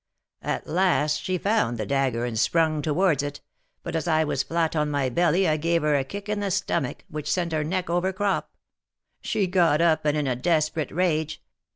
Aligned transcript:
At 0.41 0.65
last 0.65 1.21
she 1.21 1.37
found 1.37 1.77
the 1.77 1.85
dagger 1.85 2.25
and 2.25 2.39
sprung 2.39 2.81
towards 2.81 3.21
it, 3.21 3.39
but 3.83 3.95
as 3.95 4.07
I 4.07 4.23
was 4.23 4.41
flat 4.41 4.75
on 4.75 4.89
my 4.89 5.09
belly 5.09 5.47
I 5.47 5.57
gave 5.57 5.83
her 5.83 5.93
a 5.95 6.03
kick 6.03 6.27
in 6.27 6.39
the 6.39 6.49
stomach, 6.49 7.05
which 7.07 7.31
sent 7.31 7.51
her 7.51 7.63
neck 7.63 7.87
over 7.87 8.11
crop; 8.11 8.49
she 9.21 9.45
got 9.45 9.79
up, 9.79 10.03
and 10.05 10.17
in 10.17 10.25
a 10.25 10.35
desperate 10.35 10.89
rage. 10.89 11.43